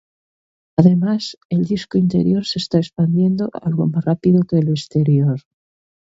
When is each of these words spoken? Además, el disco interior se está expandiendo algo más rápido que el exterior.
Además, 0.77 1.37
el 1.49 1.65
disco 1.65 1.99
interior 1.99 2.43
se 2.47 2.57
está 2.57 2.79
expandiendo 2.79 3.51
algo 3.53 3.85
más 3.85 4.03
rápido 4.03 4.41
que 4.49 4.57
el 4.57 4.69
exterior. 4.69 5.39